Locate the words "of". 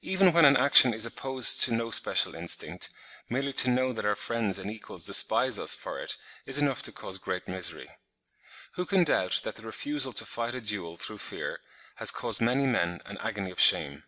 13.50-13.60